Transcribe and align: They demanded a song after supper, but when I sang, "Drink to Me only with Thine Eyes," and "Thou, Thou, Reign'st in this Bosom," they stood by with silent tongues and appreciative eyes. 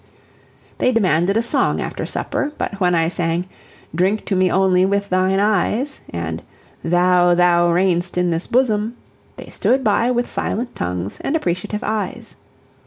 They 0.79 0.91
demanded 0.91 1.37
a 1.37 1.43
song 1.43 1.79
after 1.79 2.07
supper, 2.07 2.53
but 2.57 2.79
when 2.79 2.95
I 2.95 3.07
sang, 3.07 3.45
"Drink 3.93 4.25
to 4.25 4.35
Me 4.35 4.49
only 4.51 4.83
with 4.83 5.09
Thine 5.09 5.39
Eyes," 5.39 6.01
and 6.09 6.41
"Thou, 6.83 7.35
Thou, 7.35 7.67
Reign'st 7.71 8.17
in 8.17 8.31
this 8.31 8.47
Bosom," 8.47 8.95
they 9.37 9.51
stood 9.51 9.83
by 9.83 10.09
with 10.09 10.27
silent 10.27 10.73
tongues 10.75 11.19
and 11.21 11.35
appreciative 11.35 11.83
eyes. 11.85 12.35